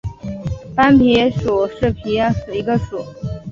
[0.75, 3.05] 斑皮蠹属是皮蠹科下的一个属。